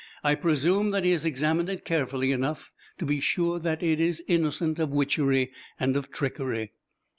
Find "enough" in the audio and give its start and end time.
2.31-2.71